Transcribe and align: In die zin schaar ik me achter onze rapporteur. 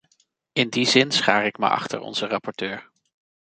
In 0.53 0.69
die 0.69 0.85
zin 0.85 1.11
schaar 1.11 1.45
ik 1.45 1.57
me 1.57 1.69
achter 1.69 1.99
onze 1.99 2.27
rapporteur. 2.27 2.91